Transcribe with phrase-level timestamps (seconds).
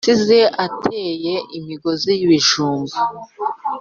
[0.09, 2.95] yasize ateye imigozi yibijumba